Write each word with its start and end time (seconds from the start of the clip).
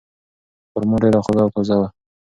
خورما 0.71 0.95
ډیره 1.03 1.19
خوږه 1.25 1.41
او 1.43 1.49
تازه 1.55 1.75
وه. 1.79 1.87